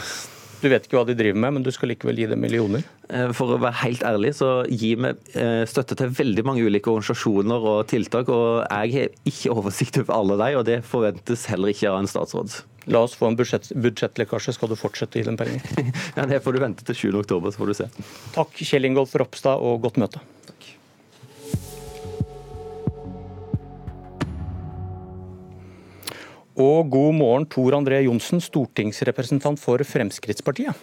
Du 0.63 0.69
vet 0.71 0.85
ikke 0.87 1.01
hva 1.01 1.07
de 1.09 1.17
driver 1.19 1.41
med, 1.43 1.57
men 1.57 1.65
du 1.67 1.73
skal 1.75 1.91
likevel 1.91 2.21
gi 2.23 2.29
dem 2.31 2.43
millioner? 2.43 2.85
Eh, 3.11 3.33
for 3.35 3.51
å 3.51 3.61
være 3.63 3.81
helt 3.81 4.05
ærlig, 4.07 4.31
så 4.39 4.51
gir 4.71 5.01
vi 5.03 5.11
eh, 5.35 5.63
støtte 5.67 5.97
til 5.99 6.13
veldig 6.15 6.45
mange 6.47 6.63
ulike 6.63 6.93
organisasjoner 6.93 7.67
og 7.73 7.81
tiltak. 7.91 8.31
Og 8.31 8.63
jeg 8.63 8.93
har 8.95 9.17
ikke 9.27 9.57
oversikt 9.57 9.99
over 10.05 10.15
alle 10.21 10.39
de, 10.39 10.51
og 10.61 10.69
det 10.71 10.83
forventes 10.87 11.49
heller 11.51 11.75
ikke 11.75 11.91
av 11.91 11.99
en 11.99 12.11
statsråd. 12.11 12.61
La 12.91 13.03
oss 13.07 13.15
få 13.19 13.29
en 13.31 13.39
budsjett, 13.39 13.69
budsjettlekkasje. 13.79 14.55
Skal 14.55 14.71
du 14.71 14.79
fortsette 14.79 15.19
å 15.19 15.23
gi 15.23 15.27
dem 15.27 15.39
penger? 15.39 15.67
ja, 16.19 16.29
Det 16.31 16.43
får 16.45 16.55
du 16.55 16.63
vente 16.63 16.87
til 16.87 16.99
7. 16.99 17.09
oktober, 17.25 17.51
så 17.51 17.63
får 17.63 17.73
du 17.73 17.79
se. 17.83 17.91
Takk 18.39 18.63
Kjell 18.63 18.87
Ingolf 18.91 19.15
Ropstad, 19.19 19.63
og 19.63 19.83
godt 19.83 19.99
møte. 20.03 20.23
Og 26.63 26.91
god 26.93 27.15
morgen, 27.17 27.47
Tor 27.51 27.75
André 27.75 28.05
Johnsen, 28.05 28.39
stortingsrepresentant 28.43 29.59
for 29.59 29.83
Fremskrittspartiet. 29.87 30.77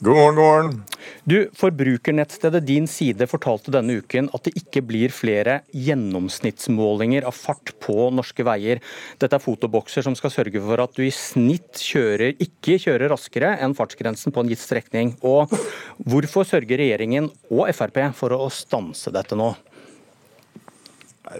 God 0.00 0.14
morgen, 0.14 0.36
god 0.36 0.44
morgen. 0.44 0.82
Du, 1.24 1.36
Forbrukernettstedet 1.56 2.62
Din 2.68 2.86
Side 2.88 3.26
fortalte 3.28 3.72
denne 3.74 3.98
uken 4.00 4.28
at 4.36 4.46
det 4.46 4.52
ikke 4.60 4.82
blir 4.84 5.12
flere 5.12 5.58
gjennomsnittsmålinger 5.72 7.26
av 7.28 7.36
fart 7.36 7.72
på 7.82 8.10
norske 8.14 8.44
veier. 8.46 8.82
Dette 9.20 9.36
er 9.36 9.44
fotobokser 9.44 10.04
som 10.06 10.16
skal 10.16 10.32
sørge 10.34 10.62
for 10.62 10.84
at 10.84 10.96
du 10.96 11.02
i 11.04 11.12
snitt 11.12 11.80
kjører, 11.82 12.36
ikke 12.40 12.78
kjører 12.84 13.12
raskere 13.12 13.54
enn 13.64 13.76
fartsgrensen 13.76 14.36
på 14.36 14.44
en 14.44 14.52
gitt 14.52 14.62
strekning. 14.62 15.16
Og 15.24 15.52
hvorfor 16.04 16.48
sørger 16.48 16.84
regjeringen 16.84 17.32
og 17.50 17.66
Frp 17.76 18.04
for 18.16 18.36
å 18.36 18.46
stanse 18.52 19.12
dette 19.16 19.36
nå? 19.36 19.54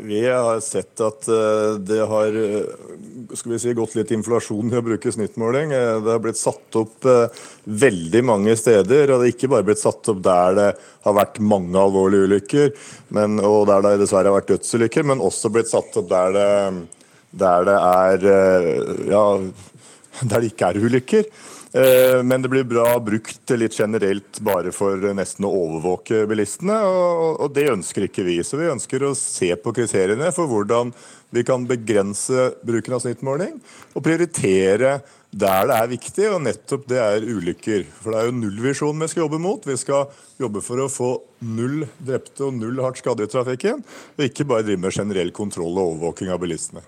Vi 0.03 0.21
har 0.29 0.61
sett 0.61 1.01
at 1.01 1.29
eh, 1.29 1.75
det 1.79 2.01
har 2.09 2.37
eh, 2.37 3.35
skal 3.35 3.53
vi 3.53 3.59
si, 3.59 3.73
gått 3.77 3.95
litt 3.97 4.11
inflasjon 4.15 4.73
i 4.73 4.79
å 4.79 4.85
bruke 4.85 5.13
snittmåling. 5.13 5.73
Eh, 5.73 5.93
det 6.05 6.13
har 6.13 6.23
blitt 6.23 6.41
satt 6.41 6.79
opp 6.79 7.07
veldig 7.65 8.23
mange 8.27 8.57
steder. 8.59 9.11
og 9.11 9.21
Det 9.21 9.29
har 9.29 9.33
ikke 9.33 9.51
bare 9.53 9.67
blitt 9.69 9.83
satt 9.83 10.13
opp 10.13 10.23
der 10.25 10.59
det 10.59 10.69
har 11.07 11.17
vært 11.17 11.41
mange 11.41 11.81
alvorlige 11.81 12.29
ulykker, 12.29 12.71
men, 13.17 13.41
og 13.41 13.67
der 13.71 13.85
det 13.85 13.97
dessverre 14.03 14.33
har 14.33 14.41
vært 14.41 14.55
dødsulykker, 14.55 15.07
men 15.07 15.23
også 15.25 15.53
blitt 15.55 15.71
satt 15.71 15.99
opp 16.01 16.09
der 16.11 16.37
det, 16.37 16.49
der 17.37 17.69
det 17.69 17.77
er 17.77 18.31
ja, 19.13 19.27
der 20.23 20.41
det 20.41 20.51
ikke 20.53 20.73
er 20.73 20.83
ulykker. 20.83 21.31
Eh, 21.77 22.23
men 22.23 22.43
det 22.43 22.49
blir 22.49 22.65
bra 22.65 22.95
brukt 23.05 23.51
litt 23.53 23.75
generelt 23.77 24.39
bare 24.41 24.73
for 24.73 25.03
nesten 25.17 25.45
å 25.45 25.53
overvåke 25.53 26.23
bilistene, 26.31 26.79
og 27.37 27.53
det 27.53 27.67
ønsker 27.75 28.07
ikke 28.07 28.25
vi. 28.25 28.39
Så 28.47 28.57
vi 28.57 28.71
ønsker 28.73 29.05
å 29.05 29.13
se 29.19 29.51
på 29.61 29.75
kriteriene 29.77 30.31
for 30.33 30.49
hvordan 30.49 30.95
vi 31.37 31.45
kan 31.45 31.67
begrense 31.69 32.53
bruken 32.65 32.97
av 32.97 33.03
snittmåling 33.05 33.59
og 33.93 34.05
prioritere 34.07 35.01
der 35.37 35.69
det 35.69 35.77
er 35.77 35.91
viktig, 35.91 36.27
og 36.33 36.43
nettopp 36.47 36.87
det 36.89 37.01
er 37.03 37.25
ulykker. 37.25 37.85
For 38.01 38.15
det 38.15 38.21
er 38.21 38.29
jo 38.31 38.37
nullvisjonen 38.39 39.05
vi 39.05 39.09
skal 39.13 39.27
jobbe 39.27 39.41
mot. 39.43 39.67
Vi 39.69 39.77
skal 39.77 40.07
jobbe 40.41 40.63
for 40.65 40.81
å 40.81 40.89
få 40.93 41.11
null 41.45 41.85
drepte 42.01 42.47
og 42.47 42.57
null 42.57 42.81
hardt 42.81 43.01
skadde 43.03 43.27
i 43.27 43.31
trafikken, 43.31 43.83
og 44.17 44.23
ikke 44.25 44.47
bare 44.49 44.65
drive 44.65 44.81
med 44.81 44.97
generell 44.97 45.33
kontroll 45.37 45.75
og 45.77 45.91
overvåking 45.93 46.31
av 46.33 46.41
bilistene. 46.41 46.83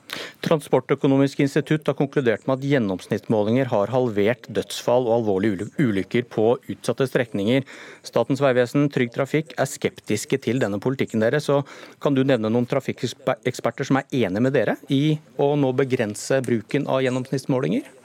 Transportøkonomisk 0.45 1.43
institutt 1.45 1.88
har 1.88 1.97
konkludert 1.99 2.47
med 2.49 2.57
at 2.57 2.69
gjennomsnittsmålinger 2.71 3.69
har 3.73 3.93
halvert 3.93 4.49
dødsfall 4.49 5.09
og 5.11 5.19
alvorlige 5.19 5.69
ulykker 5.81 6.28
på 6.33 6.47
utsatte 6.73 7.09
strekninger. 7.11 7.69
Statens 8.07 8.40
vegvesen, 8.45 8.88
Trygg 8.95 9.12
Trafikk 9.17 9.52
er 9.61 9.69
skeptiske 9.69 10.40
til 10.45 10.62
denne 10.62 10.81
politikken 10.81 11.25
deres. 11.25 11.50
Så 11.50 11.61
kan 12.00 12.17
du 12.17 12.25
nevne 12.25 12.52
noen 12.52 12.69
trafikkeksperter 12.69 13.88
som 13.88 14.00
er 14.00 14.09
enig 14.25 14.45
med 14.45 14.57
dere 14.57 14.78
i 14.93 15.19
å 15.37 15.52
nå 15.61 15.75
begrense 15.76 16.40
bruken 16.45 16.88
av 16.88 17.05
gjennomsnittsmålinger? 17.05 17.98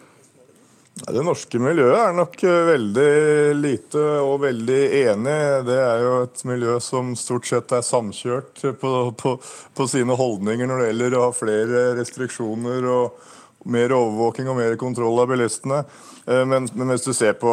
Det 0.94 1.24
norske 1.26 1.58
miljøet 1.58 1.98
er 1.98 2.12
nok 2.14 2.36
eh, 2.46 2.60
veldig 2.68 3.14
lite 3.58 4.02
og 4.22 4.44
veldig 4.44 4.82
enig. 5.00 5.38
Det 5.66 5.78
er 5.82 6.04
jo 6.06 6.12
et 6.22 6.44
miljø 6.46 6.76
som 6.86 7.16
stort 7.18 7.50
sett 7.50 7.74
er 7.74 7.82
samkjørt 7.86 8.62
på, 8.78 8.92
på, 9.18 9.34
på 9.74 9.88
sine 9.90 10.14
holdninger 10.20 10.70
når 10.70 10.84
det 10.84 10.90
gjelder 10.92 11.18
å 11.18 11.24
ha 11.26 11.32
flere 11.34 11.86
restriksjoner 11.98 12.86
og 12.94 13.32
mer 13.74 13.96
overvåking 13.96 14.50
og 14.52 14.60
mer 14.60 14.76
kontroll 14.78 15.18
av 15.24 15.32
bilistene. 15.34 15.82
Eh, 16.28 16.44
men, 16.46 16.70
men, 16.78 16.94
hvis 16.94 17.08
du 17.08 17.12
ser 17.18 17.40
på 17.42 17.50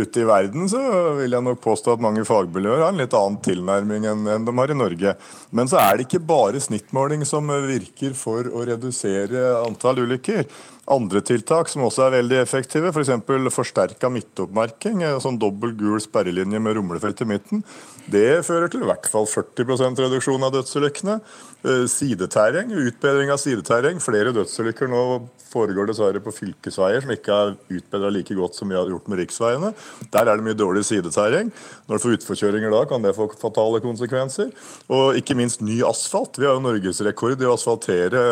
ute 0.00 0.24
i 0.24 0.26
verden, 0.30 0.64
så 0.72 0.80
vil 1.20 1.36
jeg 1.36 1.44
nok 1.44 1.60
påstå 1.68 1.98
at 1.98 2.06
mange 2.08 2.24
fagmiljøer 2.24 2.86
har 2.86 2.94
en 2.94 3.02
litt 3.04 3.18
annen 3.20 3.36
tilnærming 3.44 4.08
enn, 4.08 4.24
enn 4.32 4.48
de 4.48 4.56
har 4.62 4.72
i 4.72 4.78
Norge. 4.80 5.14
Men 5.52 5.68
så 5.68 5.82
er 5.84 5.92
det 5.98 6.08
ikke 6.08 6.24
bare 6.32 6.64
snittmåling 6.64 7.28
som 7.28 7.52
virker 7.68 8.16
for 8.16 8.48
å 8.48 8.64
redusere 8.72 9.50
antall 9.60 10.06
ulykker 10.06 10.48
andre 10.92 11.22
tiltak 11.24 11.70
som 11.70 11.84
også 11.86 12.06
er 12.06 12.16
veldig 12.18 12.40
effektive, 12.42 12.92
f.eks. 12.92 13.12
For 13.26 13.50
forsterka 13.58 14.10
midtoppmerking, 14.12 15.04
sånn 15.22 15.40
dobbel 15.40 15.74
gul 15.78 16.00
sperrelinje 16.02 16.60
med 16.62 16.78
rumlefelt 16.78 17.22
i 17.24 17.28
midten. 17.28 17.64
Det 18.08 18.40
fører 18.46 18.70
til 18.72 18.84
i 18.84 18.88
hvert 18.88 19.08
fall 19.10 19.26
40 19.28 20.00
reduksjon 20.00 20.46
av 20.46 20.54
dødsulykkene. 20.54 21.18
Eh, 21.66 21.84
sideterreng, 21.90 22.70
utbedring 22.70 23.32
av 23.34 23.40
sideterreng. 23.42 23.98
Flere 24.00 24.32
dødsulykker 24.32 24.88
nå 24.88 25.02
foregår 25.48 25.88
dessverre 25.88 26.20
på 26.22 26.32
fylkesveier 26.32 27.02
som 27.02 27.12
ikke 27.12 27.34
er 27.34 27.54
utbedra 27.78 28.10
like 28.12 28.36
godt 28.36 28.56
som 28.56 28.70
vi 28.70 28.76
har 28.78 28.88
gjort 28.88 29.08
med 29.10 29.20
riksveiene. 29.22 29.72
Der 30.12 30.28
er 30.28 30.38
det 30.38 30.46
mye 30.46 30.56
dårlig 30.56 30.84
sideterreng. 30.88 31.50
Når 31.88 31.98
du 31.98 32.04
får 32.04 32.16
utforkjøringer 32.18 32.72
da, 32.72 32.84
kan 32.88 33.04
det 33.04 33.14
få 33.16 33.28
fatale 33.40 33.82
konsekvenser. 33.84 34.52
Og 34.92 35.18
ikke 35.20 35.36
minst 35.38 35.64
ny 35.64 35.80
asfalt. 35.88 36.38
Vi 36.38 36.48
har 36.48 36.56
jo 36.56 36.64
norgesrekord 36.64 37.42
i 37.42 37.48
å 37.48 37.56
asfaltere 37.58 38.22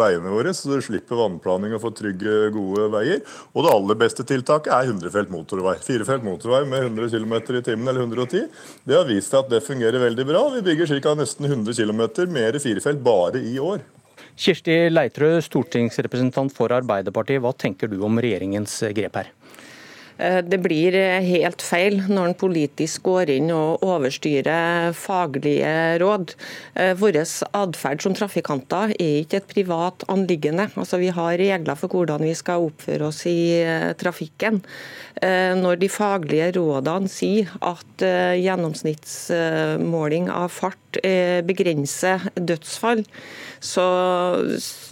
veiene 0.00 0.34
våre, 0.34 0.52
så 0.56 0.74
du 0.74 0.84
slipper 0.84 1.20
vannplaning 1.20 1.76
og 1.76 1.84
får 1.84 1.93
trygge, 1.96 2.36
gode 2.54 2.88
veier. 2.92 3.24
Og 3.54 3.66
det 3.66 3.72
aller 3.72 4.00
beste 4.04 4.26
tiltaket 4.28 4.72
er 4.74 4.92
100-felt 4.92 5.32
motorvei. 5.32 5.76
Firefelt 5.84 6.26
motorvei 6.26 6.62
med 6.68 6.90
100 6.90 7.12
km 7.14 7.34
i 7.58 7.64
timen 7.64 7.90
eller 7.90 8.04
110. 8.06 8.48
Det 8.84 8.98
har 8.98 9.08
vist 9.08 9.32
seg 9.32 9.44
at 9.44 9.52
det 9.54 9.64
fungerer 9.66 10.02
veldig 10.02 10.26
bra. 10.28 10.46
Vi 10.56 10.64
bygger 10.68 10.94
ca. 11.00 11.14
nesten 11.18 11.50
100 11.50 11.76
km 11.78 12.32
mer 12.34 12.58
firefelt 12.62 13.04
bare 13.04 13.42
i 13.42 13.58
år. 13.62 13.84
Kirsti 14.34 14.88
Leitrø, 14.90 15.36
stortingsrepresentant 15.46 16.52
for 16.54 16.74
Arbeiderpartiet. 16.74 17.42
Hva 17.42 17.54
tenker 17.54 17.90
du 17.90 18.00
om 18.02 18.18
regjeringens 18.18 18.80
grep 18.96 19.20
her? 19.20 19.30
Eh, 20.18 20.40
det 20.46 20.58
blir 20.62 20.94
helt 21.24 21.62
feil 21.64 22.02
når 22.06 22.28
en 22.28 22.36
politisk 22.38 23.02
går 23.08 23.30
inn 23.34 23.50
og 23.54 23.82
overstyrer 23.84 24.92
faglige 24.96 25.98
råd. 26.02 26.34
Eh, 26.78 26.94
vår 26.98 27.14
atferd 27.24 28.02
som 28.04 28.14
trafikanter 28.16 28.88
er 28.94 29.22
ikke 29.22 29.38
et 29.42 29.50
privat 29.50 30.04
anliggende. 30.12 30.66
Altså, 30.78 30.96
vi 31.02 31.10
har 31.14 31.40
regler 31.40 31.76
for 31.78 31.88
hvordan 31.90 32.20
vi 32.22 32.34
skal 32.38 32.66
oppføre 32.68 33.04
oss 33.10 33.20
i 33.30 33.40
eh, 33.62 33.92
trafikken. 33.98 34.56
Når 35.24 35.76
de 35.78 35.88
faglige 35.88 36.52
rådene 36.56 37.08
sier 37.08 37.46
at 37.62 38.02
gjennomsnittsmåling 38.02 40.28
av 40.28 40.48
fart 40.50 40.98
begrenser 41.46 42.18
dødsfall, 42.34 43.04
så 43.64 43.84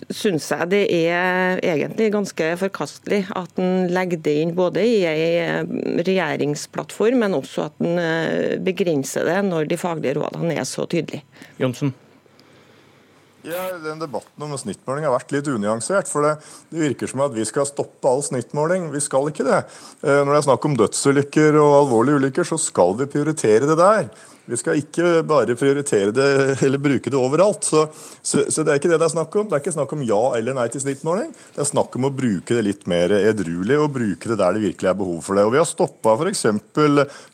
syns 0.08 0.46
jeg 0.48 0.68
det 0.72 0.82
er 0.88 1.60
egentlig 1.60 2.08
ganske 2.14 2.46
forkastelig 2.62 3.26
at 3.36 3.60
en 3.60 3.90
legger 3.92 4.22
det 4.24 4.36
inn 4.42 4.54
både 4.56 4.84
i 4.86 5.02
en 5.06 5.98
regjeringsplattform, 6.00 7.20
men 7.20 7.36
også 7.36 7.68
at 7.68 7.84
en 7.84 8.00
eh, 8.00 8.54
begrenser 8.64 9.28
det 9.28 9.42
når 9.50 9.68
de 9.68 9.80
faglige 9.80 10.16
rådene 10.20 10.56
er 10.56 10.68
så 10.68 10.88
tydelige. 10.88 11.26
Jonsen? 11.60 11.92
Ja, 13.42 13.72
den 13.82 13.98
Debatten 13.98 14.44
om 14.46 14.52
snittmåling 14.54 15.04
har 15.08 15.16
vært 15.16 15.32
litt 15.34 15.48
unyansert. 15.50 16.08
for 16.08 16.22
det, 16.22 16.36
det, 16.70 16.78
virker 16.78 17.10
som 17.10 17.24
at 17.24 17.32
vi 17.34 17.44
skal 17.44 17.66
stoppe 17.66 18.08
all 18.08 18.22
snittmåling. 18.22 18.86
Vi 18.94 19.02
skal 19.02 19.32
ikke 19.32 19.46
det. 19.48 19.64
Eh, 20.06 20.20
når 20.22 20.30
det 20.30 20.38
er 20.38 20.46
snakk 20.46 20.68
om 20.68 20.76
dødsulykker 20.78 21.58
og 21.58 21.78
alvorlige 21.80 22.22
ulykker, 22.22 22.46
så 22.46 22.60
skal 22.62 22.94
vi 23.00 23.10
prioritere 23.10 23.66
det 23.66 23.76
der. 23.80 24.06
Vi 24.50 24.58
skal 24.58 24.80
ikke 24.80 25.20
bare 25.26 25.54
prioritere 25.58 26.10
det 26.14 26.28
eller 26.66 26.80
bruke 26.82 27.10
det 27.12 27.18
overalt. 27.18 27.66
Så, 27.68 27.84
så, 28.22 28.42
så, 28.50 28.64
det 28.64 28.72
er 28.72 28.80
ikke 28.80 28.90
det 28.90 28.98
det 28.98 29.06
er 29.06 29.14
snakk 29.14 29.36
om. 29.38 29.46
Det 29.48 29.56
er 29.56 29.62
ikke 29.62 29.74
snakk 29.76 29.94
om 29.94 30.02
ja 30.06 30.20
eller 30.38 30.56
nei 30.56 30.66
til 30.72 30.82
snittmåling. 30.82 31.30
Det 31.54 31.62
er 31.62 31.68
snakk 31.68 31.94
om 31.98 32.08
å 32.08 32.12
bruke 32.14 32.56
det 32.58 32.64
litt 32.66 32.82
mer 32.90 33.14
edruelig 33.20 33.78
og 33.78 33.92
bruke 33.94 34.32
det 34.32 34.38
der 34.40 34.56
det 34.56 34.64
virkelig 34.64 34.90
er 34.90 34.98
behov 34.98 35.20
for 35.26 35.38
det. 35.38 35.46
Og 35.46 35.54
Vi 35.54 35.62
har 35.62 35.68
stoppa 35.68 36.16
f.eks. 36.18 36.44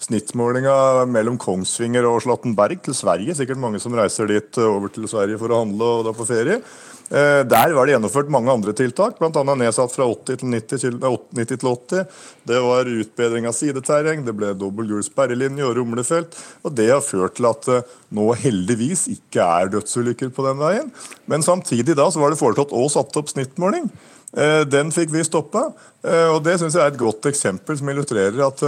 snittmålinga 0.08 0.76
mellom 1.08 1.40
Kongsvinger 1.40 2.08
og 2.10 2.20
Slottenberg 2.26 2.84
til 2.84 2.96
Sverige. 2.98 3.38
Sikkert 3.38 3.62
mange 3.62 3.80
som 3.82 3.96
reiser 3.96 4.28
dit 4.28 4.60
over 4.64 4.92
til 4.92 5.08
Sverige 5.08 5.40
for 5.40 5.54
å 5.54 5.64
handle 5.64 5.92
og 5.98 6.06
da 6.10 6.16
på 6.16 6.28
ferie. 6.28 6.60
Eh, 7.08 7.42
der 7.48 7.72
var 7.72 7.86
det 7.86 7.94
gjennomført 7.94 8.28
mange 8.32 8.52
andre 8.52 8.74
tiltak, 8.76 9.16
bl.a. 9.16 9.54
nedsatt 9.56 9.94
fra 9.94 10.04
80 10.12 10.42
til 10.42 10.50
90, 10.52 10.98
90 11.32 11.62
til 11.62 11.70
80. 11.70 12.02
Det 12.50 12.60
var 12.64 12.90
utbedring 12.92 13.48
av 13.48 13.56
sideterreng, 13.56 14.26
det 14.26 14.34
ble 14.36 14.52
dobbel 14.58 14.90
gul 14.90 15.04
sperrelinje 15.06 15.64
og 15.64 15.78
rumlefelt. 15.80 16.36
og 16.62 16.76
Det 16.76 16.90
har 16.92 17.04
ført 17.04 17.38
til 17.38 17.48
at 17.48 17.64
det 17.68 17.80
nå 18.12 18.28
heldigvis 18.44 19.06
ikke 19.14 19.44
er 19.44 19.72
dødsulykker 19.72 20.34
på 20.36 20.44
den 20.50 20.60
veien. 20.60 20.92
Men 21.26 21.44
samtidig 21.44 21.96
da 21.96 22.10
så 22.12 22.20
var 22.20 22.34
det 22.34 22.40
foreslått 22.40 22.76
og 22.76 22.92
satt 22.92 23.16
opp 23.20 23.32
snittmåling. 23.32 23.88
Eh, 24.36 24.62
den 24.68 24.90
fikk 24.92 25.12
vi 25.14 25.22
stoppa, 25.24 25.70
eh, 26.04 26.28
og 26.28 26.42
det 26.44 26.58
synes 26.60 26.74
jeg 26.76 26.84
er 26.84 26.92
et 26.92 27.00
godt 27.00 27.28
eksempel 27.30 27.78
som 27.80 27.88
illustrerer 27.88 28.42
at 28.44 28.64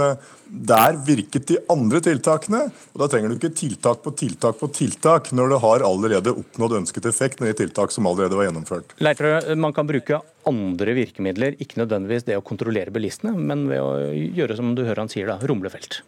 der 0.51 0.97
virket 1.05 1.45
de 1.51 1.59
andre 1.69 2.01
tiltakene. 2.03 2.63
og 2.93 3.03
Da 3.03 3.07
trenger 3.11 3.29
du 3.29 3.37
ikke 3.37 3.53
tiltak 3.55 4.01
på 4.01 4.15
tiltak 4.17 4.57
på 4.59 4.71
tiltak 4.73 5.31
når 5.31 5.53
du 5.53 5.57
har 5.63 5.85
allerede 5.85 6.33
oppnådd 6.33 6.79
ønsket 6.81 7.05
effekt 7.05 7.39
med 7.39 7.53
de 7.53 7.65
tiltak 7.65 7.93
som 7.93 8.09
allerede 8.09 8.35
var 8.35 8.49
gjennomført. 8.49 8.95
Leitrø, 8.99 9.55
man 9.55 9.73
kan 9.73 9.87
bruke 9.87 10.19
andre 10.49 10.95
virkemidler, 10.97 11.55
ikke 11.61 11.83
nødvendigvis 11.83 12.25
det 12.25 12.39
å 12.39 12.43
kontrollere 12.45 12.91
bilistene, 12.91 13.35
men 13.37 13.67
ved 13.69 13.85
å 13.85 13.91
gjøre 14.11 14.57
som 14.57 14.73
du 14.75 14.83
hører 14.83 15.05
han 15.05 15.13
sier, 15.13 15.29
da, 15.29 15.37
rumlefelt. 15.45 16.01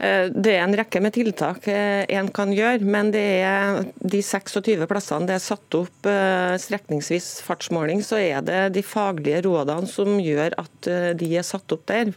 Eh, 0.00 0.30
det 0.32 0.54
er 0.56 0.62
en 0.64 0.76
rekke 0.78 1.00
med 1.04 1.12
tiltak 1.12 1.66
eh, 1.68 2.06
en 2.16 2.30
kan 2.32 2.52
gjøre, 2.56 2.80
men 2.88 3.10
det 3.12 3.24
er 3.44 3.82
de 4.00 4.22
26 4.24 4.86
plassene 4.88 5.28
det 5.28 5.36
er 5.36 5.44
satt 5.44 5.76
opp 5.76 6.08
eh, 6.08 6.56
strekningsvis 6.62 7.28
fartsmåling, 7.44 8.00
så 8.06 8.16
er 8.20 8.46
det 8.46 8.60
de 8.78 8.84
faglige 8.86 9.42
rådene 9.44 9.90
som 9.90 10.16
gjør 10.16 10.56
at 10.60 10.90
de 11.20 11.28
er 11.36 11.44
satt 11.44 11.72
opp 11.74 11.84
der. 11.90 12.14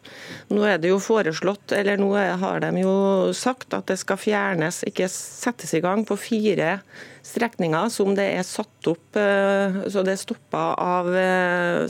Nå 0.54 0.64
er 0.68 0.80
det 0.80 0.94
jo 0.94 1.02
foreslått, 1.04 1.76
eller 1.76 2.00
nå 2.00 2.14
har 2.16 2.64
de 2.64 2.72
jo 2.86 2.96
sagt 3.36 3.76
at 3.76 3.90
det 3.92 4.00
skal 4.00 4.22
fjernes, 4.22 4.84
ikke 4.88 5.10
settes 5.12 5.76
i 5.76 5.84
gang 5.84 6.06
på 6.08 6.16
fire 6.20 6.78
strekninger 7.24 7.90
som 7.94 8.14
det 8.18 8.26
er 8.36 8.46
satt 8.48 8.90
opp 8.92 9.16
så 9.16 10.04
det 10.04 10.14
er 10.14 10.20
stoppa 10.20 10.64
av 10.76 11.08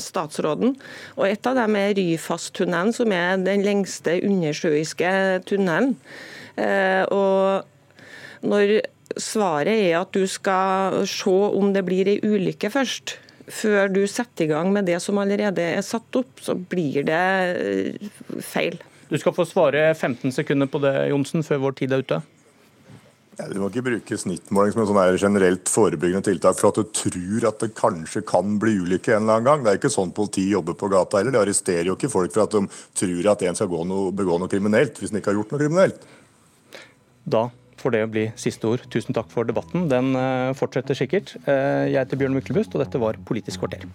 statsråden. 0.01 0.75
Og 1.17 1.25
Et 1.27 1.49
av 1.49 1.57
dem 1.57 1.77
er 1.79 1.95
Ryfasttunnelen, 1.97 2.93
som 2.93 3.11
er 3.15 3.41
den 3.41 3.65
lengste 3.65 4.19
undersjøiske 4.21 5.13
tunnelen. 5.49 5.95
Og 7.09 8.45
når 8.45 8.75
svaret 9.17 9.73
er 9.89 9.99
at 10.01 10.13
du 10.15 10.25
skal 10.29 11.01
se 11.09 11.33
om 11.33 11.73
det 11.73 11.85
blir 11.87 12.09
ei 12.13 12.19
ulykke 12.21 12.71
først, 12.73 13.17
før 13.51 13.91
du 13.91 14.03
setter 14.07 14.45
i 14.45 14.51
gang 14.53 14.71
med 14.73 14.87
det 14.87 14.99
som 15.03 15.19
allerede 15.19 15.63
er 15.75 15.83
satt 15.85 16.15
opp, 16.15 16.39
så 16.41 16.55
blir 16.55 17.03
det 17.07 17.99
feil. 18.45 18.79
Du 19.09 19.17
skal 19.19 19.35
få 19.35 19.45
svare 19.45 19.91
15 19.93 20.31
sekunder 20.33 20.69
på 20.71 20.81
det, 20.83 20.93
Johnsen, 21.11 21.43
før 21.45 21.67
vår 21.67 21.77
tid 21.81 21.93
er 21.93 22.05
ute. 22.05 22.21
Ja, 23.33 23.47
du 23.49 23.57
må 23.57 23.69
ikke 23.71 23.85
bruke 23.87 24.17
snittmåling 24.19 24.75
som 24.75 24.99
et 25.01 25.21
generelt 25.21 25.69
forebyggende 25.71 26.27
tiltak 26.27 26.59
for 26.59 26.69
at 26.69 26.77
du 26.77 26.91
tror 26.93 27.47
at 27.49 27.63
det 27.63 27.71
kanskje 27.79 28.21
kan 28.29 28.59
bli 28.61 28.75
ulykke 28.83 29.15
en 29.15 29.23
eller 29.23 29.39
annen 29.39 29.47
gang. 29.47 29.63
Det 29.63 29.71
er 29.71 29.79
ikke 29.79 29.93
sånn 29.93 30.13
politiet 30.13 30.53
jobber 30.53 30.77
på 30.77 30.91
gata 30.93 31.17
heller. 31.17 31.33
De 31.33 31.41
arresterer 31.41 31.89
jo 31.89 31.97
ikke 31.97 32.11
folk 32.13 32.35
for 32.35 32.45
at 32.45 32.53
de 32.53 32.61
tror 32.99 33.31
at 33.33 33.45
en 33.49 33.57
skal 33.57 33.89
noe, 33.89 34.13
begå 34.13 34.37
noe 34.37 34.51
kriminelt 34.51 35.01
hvis 35.01 35.13
den 35.13 35.21
ikke 35.21 35.33
har 35.33 35.39
gjort 35.41 35.55
noe 35.55 35.63
kriminelt. 35.63 36.07
Da 37.25 37.47
får 37.81 37.97
det 37.97 38.05
bli 38.13 38.27
siste 38.39 38.69
ord. 38.69 38.85
Tusen 38.93 39.17
takk 39.17 39.33
for 39.33 39.49
debatten. 39.49 39.89
Den 39.91 40.13
eh, 40.19 40.53
fortsetter 40.59 40.97
sikkert. 40.97 41.33
Eh, 41.43 41.89
jeg 41.89 41.99
heter 42.03 42.21
Bjørn 42.21 42.37
Myklebust, 42.37 42.77
og 42.77 42.85
dette 42.85 43.01
var 43.01 43.17
Politisk 43.25 43.65
kvarter. 43.65 43.89